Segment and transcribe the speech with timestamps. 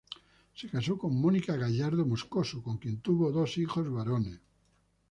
[0.55, 4.39] Se casó con Mónica Gallardo Moscoso con quien tuvo dos hijos varones.